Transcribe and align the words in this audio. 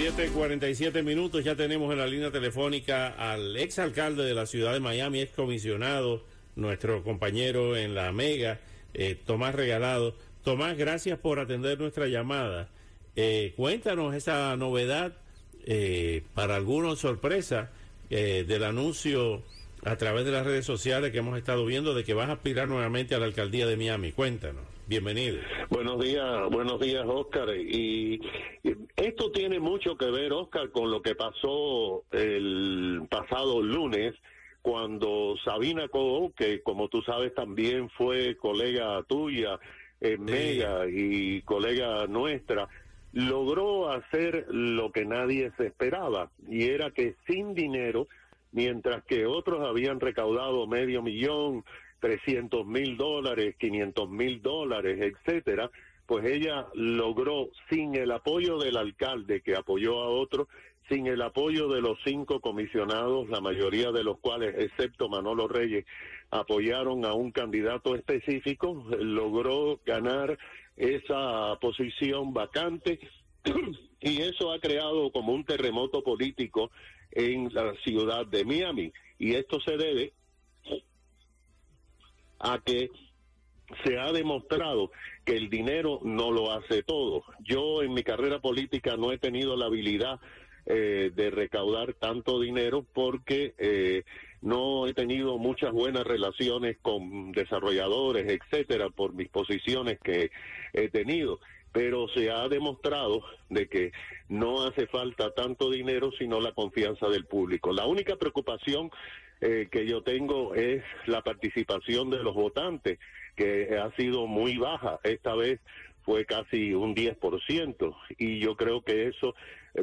7:47 0.00 1.02
minutos, 1.02 1.44
ya 1.44 1.56
tenemos 1.56 1.92
en 1.92 1.98
la 1.98 2.06
línea 2.06 2.30
telefónica 2.30 3.08
al 3.08 3.54
exalcalde 3.58 4.24
de 4.24 4.32
la 4.32 4.46
ciudad 4.46 4.72
de 4.72 4.80
Miami, 4.80 5.20
ex 5.20 5.34
comisionado, 5.34 6.24
nuestro 6.56 7.02
compañero 7.02 7.76
en 7.76 7.94
la 7.94 8.10
Mega, 8.10 8.60
eh, 8.94 9.14
Tomás 9.26 9.54
Regalado. 9.54 10.14
Tomás, 10.42 10.78
gracias 10.78 11.18
por 11.18 11.38
atender 11.38 11.78
nuestra 11.78 12.06
llamada. 12.06 12.70
Eh, 13.14 13.52
cuéntanos 13.58 14.14
esa 14.14 14.56
novedad, 14.56 15.12
eh, 15.66 16.22
para 16.32 16.56
algunos 16.56 16.98
sorpresa, 16.98 17.70
del 18.08 18.64
anuncio 18.64 19.42
a 19.84 19.96
través 19.96 20.24
de 20.24 20.32
las 20.32 20.46
redes 20.46 20.64
sociales 20.64 21.12
que 21.12 21.18
hemos 21.18 21.36
estado 21.36 21.66
viendo 21.66 21.92
de 21.92 22.04
que 22.04 22.14
vas 22.14 22.30
a 22.30 22.32
aspirar 22.32 22.68
nuevamente 22.68 23.14
a 23.14 23.18
la 23.18 23.26
alcaldía 23.26 23.66
de 23.66 23.76
Miami. 23.76 24.12
Cuéntanos. 24.12 24.79
Bienvenido. 24.90 25.38
Buenos 25.68 26.00
días, 26.00 26.50
buenos 26.50 26.80
días, 26.80 27.04
Oscar. 27.06 27.48
Y, 27.56 28.20
esto 28.96 29.30
tiene 29.30 29.60
mucho 29.60 29.96
que 29.96 30.10
ver, 30.10 30.32
Oscar, 30.32 30.72
con 30.72 30.90
lo 30.90 31.00
que 31.00 31.14
pasó 31.14 32.02
el 32.10 33.06
pasado 33.08 33.62
lunes 33.62 34.16
cuando 34.62 35.36
Sabina 35.44 35.86
Cobo, 35.86 36.32
que 36.34 36.60
como 36.62 36.88
tú 36.88 37.02
sabes 37.02 37.32
también 37.36 37.88
fue 37.90 38.36
colega 38.36 39.00
tuya 39.04 39.60
en 40.00 40.24
Mega 40.24 40.88
y 40.88 41.42
colega 41.42 42.08
nuestra, 42.08 42.68
logró 43.12 43.92
hacer 43.92 44.46
lo 44.50 44.90
que 44.90 45.04
nadie 45.04 45.52
se 45.56 45.68
esperaba 45.68 46.32
y 46.48 46.64
era 46.64 46.90
que 46.90 47.14
sin 47.28 47.54
dinero, 47.54 48.08
mientras 48.50 49.04
que 49.04 49.24
otros 49.24 49.64
habían 49.64 50.00
recaudado 50.00 50.66
medio 50.66 51.00
millón, 51.00 51.64
300 52.00 52.66
mil 52.66 52.96
dólares, 52.96 53.54
500 53.58 54.10
mil 54.10 54.42
dólares, 54.42 54.98
etcétera, 55.00 55.70
pues 56.06 56.24
ella 56.24 56.66
logró, 56.74 57.50
sin 57.70 57.94
el 57.94 58.10
apoyo 58.10 58.58
del 58.58 58.76
alcalde 58.76 59.42
que 59.42 59.54
apoyó 59.54 60.00
a 60.00 60.08
otro, 60.08 60.48
sin 60.88 61.06
el 61.06 61.22
apoyo 61.22 61.68
de 61.68 61.80
los 61.80 61.98
cinco 62.04 62.40
comisionados, 62.40 63.28
la 63.28 63.40
mayoría 63.40 63.92
de 63.92 64.02
los 64.02 64.18
cuales, 64.18 64.56
excepto 64.58 65.08
Manolo 65.08 65.46
Reyes, 65.46 65.86
apoyaron 66.30 67.04
a 67.04 67.12
un 67.12 67.30
candidato 67.30 67.94
específico, 67.94 68.84
logró 68.98 69.80
ganar 69.86 70.36
esa 70.76 71.56
posición 71.60 72.32
vacante 72.32 72.98
y 74.00 74.22
eso 74.22 74.52
ha 74.52 74.58
creado 74.58 75.12
como 75.12 75.32
un 75.32 75.44
terremoto 75.44 76.02
político 76.02 76.70
en 77.12 77.52
la 77.54 77.74
ciudad 77.84 78.26
de 78.26 78.44
Miami. 78.44 78.92
Y 79.18 79.34
esto 79.34 79.60
se 79.60 79.76
debe 79.76 80.12
a 82.40 82.58
que 82.64 82.90
se 83.84 83.98
ha 83.98 84.12
demostrado 84.12 84.90
que 85.24 85.36
el 85.36 85.48
dinero 85.48 86.00
no 86.02 86.30
lo 86.30 86.50
hace 86.52 86.82
todo. 86.82 87.22
Yo 87.40 87.82
en 87.82 87.94
mi 87.94 88.02
carrera 88.02 88.40
política 88.40 88.96
no 88.96 89.12
he 89.12 89.18
tenido 89.18 89.56
la 89.56 89.66
habilidad 89.66 90.20
eh, 90.66 91.10
de 91.14 91.30
recaudar 91.30 91.94
tanto 91.94 92.40
dinero 92.40 92.84
porque 92.92 93.54
eh, 93.58 94.04
no 94.42 94.86
he 94.86 94.94
tenido 94.94 95.38
muchas 95.38 95.72
buenas 95.72 96.04
relaciones 96.04 96.78
con 96.82 97.32
desarrolladores, 97.32 98.28
etcétera, 98.28 98.90
por 98.90 99.14
mis 99.14 99.28
posiciones 99.28 99.98
que 100.00 100.30
he 100.72 100.88
tenido. 100.88 101.40
Pero 101.72 102.08
se 102.08 102.30
ha 102.30 102.48
demostrado 102.48 103.22
de 103.48 103.68
que 103.68 103.92
no 104.28 104.64
hace 104.64 104.86
falta 104.88 105.32
tanto 105.32 105.70
dinero 105.70 106.10
sino 106.18 106.40
la 106.40 106.52
confianza 106.52 107.08
del 107.08 107.26
público. 107.26 107.72
La 107.72 107.86
única 107.86 108.16
preocupación 108.16 108.90
eh, 109.40 109.68
que 109.70 109.86
yo 109.86 110.02
tengo 110.02 110.54
es 110.54 110.82
la 111.06 111.22
participación 111.22 112.10
de 112.10 112.22
los 112.22 112.34
votantes, 112.34 112.98
que 113.36 113.78
ha 113.78 113.90
sido 113.96 114.26
muy 114.26 114.56
baja. 114.56 115.00
Esta 115.02 115.34
vez 115.34 115.60
fue 116.02 116.24
casi 116.24 116.74
un 116.74 116.94
10% 116.94 117.96
y 118.18 118.38
yo 118.40 118.56
creo 118.56 118.82
que 118.82 119.06
eso 119.06 119.34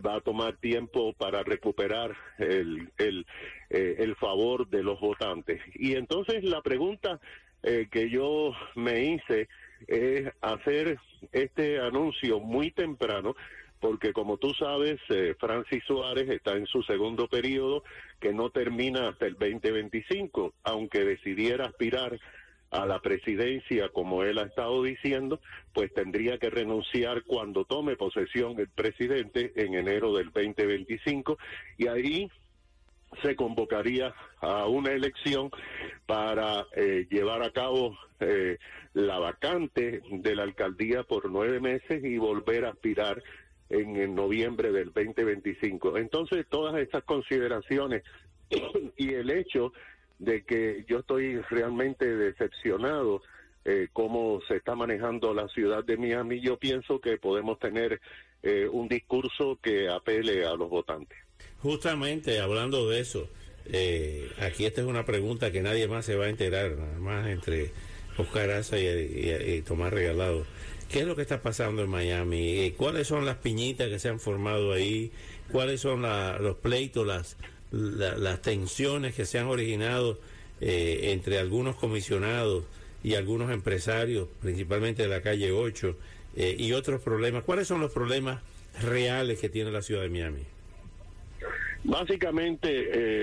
va 0.06 0.16
a 0.16 0.22
tomar 0.22 0.58
tiempo 0.58 1.14
para 1.14 1.44
recuperar 1.44 2.16
el, 2.38 2.92
el, 2.98 3.26
eh, 3.70 3.96
el 4.00 4.16
favor 4.16 4.68
de 4.68 4.84
los 4.84 5.00
votantes. 5.00 5.62
Y 5.76 5.96
entonces 5.96 6.44
la 6.44 6.62
pregunta 6.62 7.20
eh, 7.64 7.88
que 7.90 8.10
yo 8.10 8.54
me 8.76 9.04
hice 9.06 9.48
es 9.88 10.30
hacer 10.42 11.00
este 11.32 11.80
anuncio 11.80 12.40
muy 12.40 12.72
temprano 12.72 13.36
porque 13.80 14.14
como 14.14 14.38
tú 14.38 14.54
sabes, 14.54 15.00
eh, 15.10 15.36
Francis 15.40 15.84
Suárez 15.86 16.30
está 16.30 16.54
en 16.54 16.66
su 16.66 16.82
segundo 16.84 17.28
periodo 17.28 17.84
que 18.20 18.34
no 18.34 18.50
termina 18.50 19.10
hasta 19.10 19.28
el 19.28 19.34
2025, 19.34 20.54
aunque 20.64 21.04
decidiera 21.04 21.66
aspirar 21.66 22.20
a 22.72 22.86
la 22.86 23.00
presidencia, 23.00 23.90
como 23.90 24.24
él 24.24 24.40
ha 24.40 24.44
estado 24.44 24.84
diciendo, 24.84 25.40
pues 25.74 25.94
tendría 25.94 26.38
que 26.38 26.50
renunciar 26.50 27.24
cuando 27.24 27.64
tome 27.66 27.96
posesión 27.96 28.60
el 28.60 28.68
presidente 28.68 29.54
en 29.56 29.76
enero 29.76 30.14
del 30.14 30.32
2025 30.32 31.38
y 31.78 31.88
ahí 31.88 32.30
se 33.22 33.36
convocaría 33.36 34.14
a 34.42 34.68
una 34.68 34.92
elección 34.92 35.50
para 36.06 36.68
eh, 36.76 37.08
llevar 37.10 37.42
a 37.42 37.52
cabo 37.52 37.98
eh, 38.20 38.58
la 38.94 39.18
vacante 39.20 40.02
de 40.10 40.36
la 40.36 40.44
alcaldía 40.44 41.04
por 41.04 41.30
nueve 41.32 41.60
meses 41.60 42.04
y 42.04 42.18
volver 42.18 42.66
a 42.66 42.72
aspirar 42.72 43.24
en, 43.70 44.16
noviembre 44.16 44.72
del 44.72 44.92
2025. 44.94 45.98
Entonces, 45.98 46.46
todas 46.50 46.76
estas 46.82 47.04
consideraciones 47.04 48.04
y 48.98 49.14
el 49.14 49.30
hecho 49.30 49.74
de 50.20 50.44
que 50.44 50.86
yo 50.88 51.00
estoy 51.00 51.42
realmente 51.42 52.06
decepcionado 52.16 53.22
eh, 53.66 53.90
cómo 53.94 54.40
se 54.48 54.56
está 54.56 54.76
manejando 54.76 55.34
la 55.34 55.48
ciudad 55.50 55.84
de 55.84 55.98
Miami, 55.98 56.40
yo 56.40 56.58
pienso 56.58 57.00
que 57.00 57.18
podemos 57.18 57.60
tener 57.60 58.00
eh, 58.42 58.68
un 58.72 58.88
discurso 58.88 59.60
que 59.62 59.90
apele 59.90 60.46
a 60.46 60.56
los 60.56 60.70
votantes. 60.70 61.18
Justamente 61.60 62.40
hablando 62.40 62.90
de 62.90 63.02
eso, 63.02 63.30
eh, 63.66 64.32
aquí 64.40 64.66
esta 64.66 64.82
es 64.82 64.88
una 64.88 65.06
pregunta 65.06 65.52
que 65.52 65.62
nadie 65.62 65.88
más 65.88 66.06
se 66.06 66.16
va 66.16 66.26
a 66.26 66.30
enterar, 66.30 66.78
nada 66.78 66.98
más 66.98 67.28
entre 67.28 67.72
Oscar 68.18 68.50
Asa 68.52 68.80
y 68.80 69.62
Tomás 69.64 69.92
Regalado. 69.92 70.46
¿Qué 70.90 71.00
es 71.02 71.06
lo 71.06 71.16
que 71.16 71.22
está 71.22 71.42
pasando 71.42 71.84
en 71.84 71.90
Miami? 71.90 72.60
Eh, 72.60 72.74
¿Cuáles 72.78 73.08
son 73.08 73.26
las 73.26 73.38
piñitas 73.38 73.90
que 73.90 74.00
se 74.00 74.08
han 74.08 74.22
formado 74.22 74.72
ahí? 74.72 75.12
¿Cuáles 75.52 75.82
son 75.82 76.04
los 76.04 76.56
pleitos, 76.58 77.06
las, 77.06 77.36
las 77.72 78.42
tensiones 78.42 79.14
que 79.14 79.26
se 79.26 79.38
han 79.38 79.48
originado 79.48 80.20
eh, 80.62 81.12
entre 81.12 81.40
algunos 81.40 81.76
comisionados 81.76 82.64
y 83.04 83.16
algunos 83.16 83.52
empresarios, 83.52 84.30
principalmente 84.42 85.04
de 85.04 85.10
la 85.10 85.22
calle 85.22 85.52
8, 85.52 85.98
eh, 86.38 86.56
y 86.58 86.72
otros 86.72 87.02
problemas? 87.02 87.44
¿Cuáles 87.44 87.68
son 87.68 87.82
los 87.82 87.92
problemas 87.92 88.42
reales 88.82 89.40
que 89.40 89.50
tiene 89.50 89.72
la 89.72 89.82
ciudad 89.82 90.04
de 90.04 90.10
Miami? 90.10 90.44
Básicamente, 91.84 92.70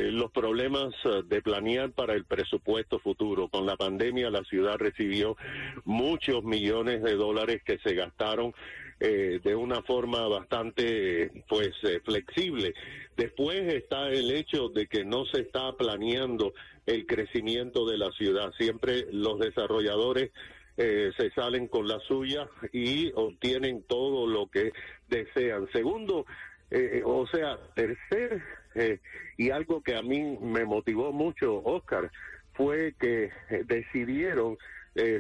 eh, 0.06 0.12
los 0.12 0.30
problemas 0.30 0.94
eh, 1.04 1.22
de 1.26 1.42
planear 1.42 1.90
para 1.92 2.14
el 2.14 2.24
presupuesto 2.24 2.98
futuro. 2.98 3.48
Con 3.48 3.66
la 3.66 3.76
pandemia, 3.76 4.30
la 4.30 4.44
ciudad 4.44 4.76
recibió 4.78 5.36
muchos 5.84 6.44
millones 6.44 7.02
de 7.02 7.14
dólares 7.14 7.62
que 7.64 7.78
se 7.78 7.94
gastaron 7.94 8.54
eh, 9.00 9.40
de 9.42 9.56
una 9.56 9.82
forma 9.82 10.26
bastante, 10.28 11.44
pues, 11.48 11.72
flexible. 12.04 12.74
Después 13.16 13.60
está 13.74 14.08
el 14.08 14.30
hecho 14.30 14.68
de 14.68 14.86
que 14.86 15.04
no 15.04 15.26
se 15.26 15.40
está 15.42 15.72
planeando 15.72 16.54
el 16.86 17.06
crecimiento 17.06 17.86
de 17.86 17.98
la 17.98 18.10
ciudad. 18.12 18.52
Siempre 18.56 19.06
los 19.10 19.38
desarrolladores 19.38 20.30
se 20.76 21.30
salen 21.36 21.68
con 21.68 21.86
la 21.86 22.00
suya 22.00 22.48
y 22.72 23.12
obtienen 23.14 23.84
todo 23.84 24.26
lo 24.26 24.48
que 24.48 24.72
desean. 25.08 25.68
Segundo, 25.72 26.26
eh, 26.70 27.02
o 27.04 27.26
sea, 27.26 27.58
tercer, 27.74 28.42
eh, 28.74 28.98
y 29.36 29.50
algo 29.50 29.82
que 29.82 29.96
a 29.96 30.02
mí 30.02 30.38
me 30.40 30.64
motivó 30.64 31.12
mucho, 31.12 31.62
Oscar, 31.64 32.10
fue 32.54 32.94
que 32.98 33.30
eh, 33.50 33.64
decidieron 33.64 34.56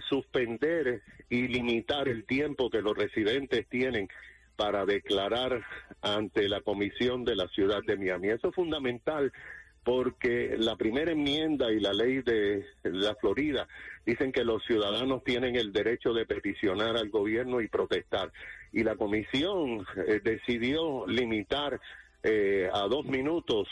suspender 0.08 1.02
y 1.28 1.48
limitar 1.48 2.06
el 2.06 2.24
tiempo 2.26 2.70
que 2.70 2.80
los 2.80 2.96
residentes 2.96 3.66
tienen 3.68 4.08
para 4.54 4.86
declarar 4.86 5.64
ante 6.00 6.48
la 6.48 6.60
comisión 6.60 7.24
de 7.24 7.34
la 7.34 7.48
ciudad 7.48 7.80
de 7.84 7.96
Miami. 7.96 8.28
Eso 8.28 8.50
es 8.50 8.54
fundamental 8.54 9.32
porque 9.84 10.56
la 10.58 10.76
primera 10.76 11.12
enmienda 11.12 11.70
y 11.70 11.78
la 11.78 11.92
ley 11.92 12.22
de 12.22 12.66
la 12.84 13.14
Florida 13.16 13.68
dicen 14.06 14.32
que 14.32 14.44
los 14.44 14.64
ciudadanos 14.64 15.22
tienen 15.22 15.56
el 15.56 15.72
derecho 15.72 16.12
de 16.12 16.26
peticionar 16.26 16.96
al 16.96 17.10
gobierno 17.10 17.60
y 17.60 17.68
protestar. 17.68 18.32
Y 18.72 18.82
la 18.82 18.96
comisión 18.96 19.86
eh, 20.06 20.20
decidió 20.24 21.06
limitar 21.06 21.80
eh, 22.22 22.70
a 22.72 22.88
dos 22.88 23.04
minutos 23.04 23.68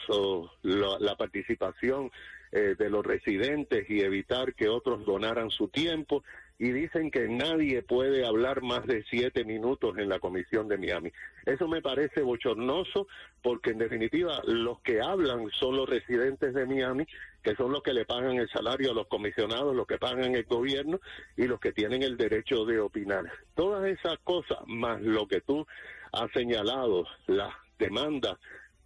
la, 0.63 1.17
participación 1.17 2.11
eh, 2.53 2.75
de 2.79 2.91
los 2.91 3.05
residentes 3.05 3.89
y 3.89 4.03
evitar 4.03 4.55
que 4.55 4.69
otros 4.69 5.07
donaran 5.07 5.51
su 5.51 5.69
tiempo 5.69 6.23
y 6.63 6.71
dicen 6.71 7.11
que 7.11 7.27
nadie 7.27 7.83
puede 7.83 8.25
hablar 8.25 8.63
más 8.63 8.87
de 8.87 9.03
siete 9.11 9.45
minutos 9.45 9.99
en 9.99 10.09
la 10.09 10.21
comisión 10.21 10.69
de 10.69 10.79
Miami. 10.79 11.11
Eso 11.45 11.67
me 11.67 11.83
parece 11.83 12.23
bochornoso 12.23 13.09
porque 13.43 13.71
en 13.71 13.79
definitiva 13.79 14.41
los 14.45 14.81
que 14.83 15.01
hablan 15.01 15.51
son 15.51 15.75
los 15.75 15.89
residentes 15.89 16.55
de 16.55 16.65
Miami, 16.65 17.05
que 17.43 17.57
son 17.57 17.73
los 17.73 17.83
que 17.83 17.93
le 17.93 18.05
pagan 18.05 18.37
el 18.37 18.49
salario 18.49 18.93
a 18.93 18.95
los 18.95 19.09
comisionados, 19.09 19.75
los 19.75 19.89
que 19.89 19.99
pagan 19.99 20.37
el 20.37 20.45
gobierno 20.45 21.01
y 21.37 21.49
los 21.49 21.59
que 21.59 21.73
tienen 21.73 22.05
el 22.05 22.17
derecho 22.17 22.65
de 22.65 22.79
opinar. 22.79 23.25
Todas 23.57 23.85
esas 23.91 24.21
cosas, 24.21 24.59
más 24.69 25.03
lo 25.03 25.27
que 25.27 25.41
tú 25.41 25.67
has 26.13 26.31
señalado, 26.31 27.09
las 27.27 27.53
demandas 27.81 28.39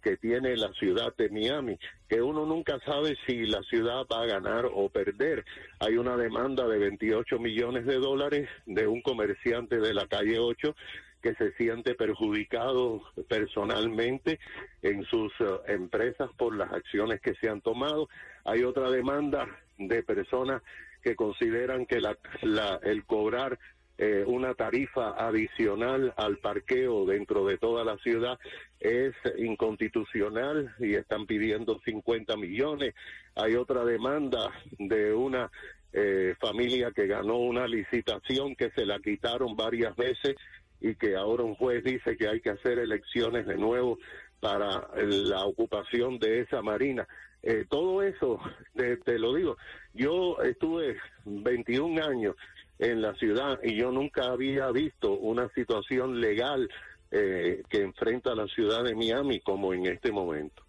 que 0.07 0.15
tiene 0.15 0.55
la 0.55 0.71
ciudad 0.71 1.13
de 1.17 1.27
Miami, 1.27 1.77
que 2.07 2.21
uno 2.21 2.45
nunca 2.45 2.79
sabe 2.85 3.17
si 3.27 3.45
la 3.45 3.61
ciudad 3.63 4.05
va 4.09 4.21
a 4.21 4.25
ganar 4.25 4.65
o 4.73 4.87
perder. 4.87 5.43
Hay 5.79 5.97
una 5.97 6.15
demanda 6.15 6.65
de 6.65 6.77
28 6.77 7.37
millones 7.39 7.85
de 7.85 7.95
dólares 7.95 8.47
de 8.65 8.87
un 8.87 9.01
comerciante 9.01 9.81
de 9.81 9.93
la 9.93 10.07
calle 10.07 10.39
8 10.39 10.73
que 11.21 11.35
se 11.35 11.51
siente 11.55 11.93
perjudicado 11.93 13.03
personalmente 13.27 14.39
en 14.81 15.03
sus 15.03 15.33
eh, 15.41 15.73
empresas 15.73 16.29
por 16.37 16.55
las 16.55 16.71
acciones 16.71 17.19
que 17.19 17.35
se 17.41 17.49
han 17.49 17.59
tomado. 17.59 18.07
Hay 18.45 18.63
otra 18.63 18.89
demanda 18.89 19.45
de 19.77 20.03
personas 20.03 20.61
que 21.03 21.17
consideran 21.17 21.85
que 21.85 21.99
la, 21.99 22.79
el 22.83 23.03
cobrar 23.03 23.59
eh, 23.99 24.23
una 24.27 24.53
tarifa 24.53 25.15
adicional 25.17 26.13
al 26.17 26.37
parqueo 26.37 27.05
dentro 27.05 27.45
de 27.47 27.57
toda 27.57 27.83
la 27.83 27.97
ciudad 27.97 28.37
es 28.79 29.15
inconstitucional 29.37 30.75
y 30.79 30.93
están 30.93 31.25
pidiendo 31.25 31.79
50 31.83 32.37
millones. 32.37 32.93
Hay 33.35 33.55
otra 33.55 33.83
demanda 33.83 34.51
de 34.77 35.13
una 35.13 35.49
eh, 35.93 36.35
familia 36.39 36.91
que 36.91 37.07
ganó 37.07 37.37
una 37.37 37.67
licitación 37.67 38.55
que 38.55 38.69
se 38.71 38.85
la 38.85 38.99
quitaron 38.99 39.55
varias 39.55 39.95
veces 39.95 40.35
y 40.79 40.93
que 40.93 41.15
ahora 41.15 41.43
un 41.43 41.55
juez 41.55 41.83
dice 41.83 42.15
que 42.17 42.27
hay 42.27 42.39
que 42.39 42.51
hacer 42.51 42.77
elecciones 42.77 43.47
de 43.47 43.57
nuevo 43.57 43.97
para 44.39 44.89
la 44.95 45.43
ocupación 45.45 46.19
de 46.19 46.41
esa 46.41 46.61
marina. 46.61 47.07
Eh, 47.41 47.65
todo 47.67 48.03
eso, 48.03 48.39
te 49.05 49.17
lo 49.17 49.33
digo, 49.33 49.57
yo 49.93 50.39
estuve 50.43 50.97
21 51.25 52.03
años 52.03 52.35
en 52.79 53.01
la 53.01 53.13
ciudad 53.15 53.59
y 53.63 53.75
yo 53.75 53.91
nunca 53.91 54.25
había 54.25 54.69
visto 54.71 55.13
una 55.13 55.49
situación 55.49 56.21
legal 56.21 56.69
eh, 57.11 57.63
que 57.69 57.81
enfrenta 57.81 58.35
la 58.35 58.47
ciudad 58.47 58.83
de 58.83 58.95
Miami 58.95 59.39
como 59.39 59.73
en 59.73 59.85
este 59.87 60.11
momento. 60.11 60.63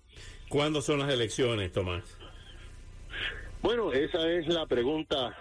¿Cuándo 0.48 0.80
son 0.80 1.00
las 1.00 1.12
elecciones, 1.12 1.72
Tomás? 1.72 2.16
Bueno, 3.60 3.92
esa 3.92 4.30
es 4.30 4.46
la 4.46 4.66
pregunta 4.66 5.36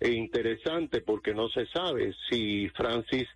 interesante 0.00 1.00
porque 1.00 1.34
no 1.34 1.48
se 1.48 1.66
sabe 1.66 2.14
si 2.28 2.68
Francis 2.70 3.28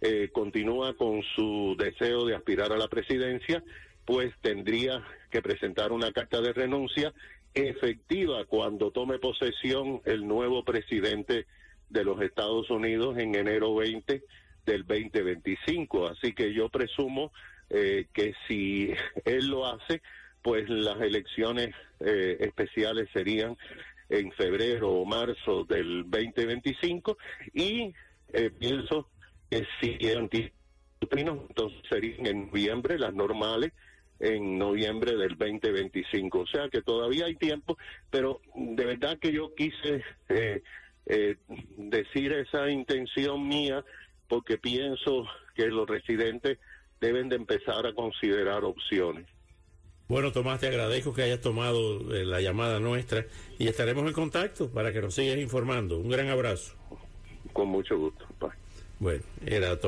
eh, 0.00 0.30
continúa 0.32 0.94
con 0.94 1.22
su 1.34 1.76
deseo 1.78 2.24
de 2.26 2.34
aspirar 2.34 2.72
a 2.72 2.76
la 2.76 2.88
presidencia, 2.88 3.62
pues 4.04 4.32
tendría 4.40 5.04
que 5.30 5.42
presentar 5.42 5.92
una 5.92 6.12
carta 6.12 6.40
de 6.40 6.52
renuncia 6.52 7.12
efectiva 7.54 8.44
cuando 8.46 8.90
tome 8.90 9.18
posesión 9.18 10.00
el 10.04 10.26
nuevo 10.26 10.64
presidente 10.64 11.46
de 11.92 12.04
los 12.04 12.20
Estados 12.22 12.70
Unidos 12.70 13.18
en 13.18 13.34
enero 13.34 13.74
20 13.74 14.22
del 14.64 14.86
2025. 14.86 16.08
Así 16.08 16.32
que 16.32 16.52
yo 16.52 16.68
presumo 16.68 17.32
eh, 17.70 18.06
que 18.12 18.34
si 18.48 18.92
él 19.24 19.48
lo 19.48 19.66
hace, 19.66 20.02
pues 20.42 20.68
las 20.68 21.00
elecciones 21.00 21.74
eh, 22.00 22.38
especiales 22.40 23.08
serían 23.12 23.56
en 24.08 24.32
febrero 24.32 24.90
o 24.90 25.04
marzo 25.04 25.64
del 25.64 26.04
2025 26.10 27.16
y 27.54 27.94
eh, 28.32 28.50
pienso 28.58 29.08
que 29.50 29.66
si 29.80 29.98
entonces 31.00 31.78
serían 31.88 32.26
en 32.26 32.46
noviembre 32.46 32.98
las 32.98 33.12
normales 33.14 33.72
en 34.22 34.56
noviembre 34.56 35.16
del 35.16 35.36
2025. 35.36 36.40
O 36.40 36.46
sea 36.46 36.68
que 36.68 36.80
todavía 36.80 37.26
hay 37.26 37.34
tiempo, 37.34 37.76
pero 38.10 38.40
de 38.54 38.84
verdad 38.84 39.18
que 39.18 39.32
yo 39.32 39.54
quise 39.54 40.02
eh, 40.28 40.62
eh, 41.06 41.36
decir 41.76 42.32
esa 42.32 42.70
intención 42.70 43.46
mía 43.46 43.84
porque 44.28 44.58
pienso 44.58 45.26
que 45.54 45.66
los 45.66 45.88
residentes 45.88 46.58
deben 47.00 47.28
de 47.28 47.36
empezar 47.36 47.86
a 47.86 47.92
considerar 47.92 48.64
opciones. 48.64 49.26
Bueno, 50.08 50.30
Tomás, 50.32 50.60
te 50.60 50.68
agradezco 50.68 51.14
que 51.14 51.22
hayas 51.22 51.40
tomado 51.40 52.14
eh, 52.14 52.24
la 52.24 52.40
llamada 52.40 52.78
nuestra 52.80 53.24
y 53.58 53.68
estaremos 53.68 54.06
en 54.06 54.12
contacto 54.12 54.70
para 54.70 54.92
que 54.92 55.00
nos 55.00 55.14
sigas 55.14 55.38
informando. 55.38 55.98
Un 55.98 56.10
gran 56.10 56.28
abrazo. 56.28 56.74
Con 57.52 57.68
mucho 57.68 57.98
gusto. 57.98 58.26
Bueno, 58.98 59.24
era 59.44 59.80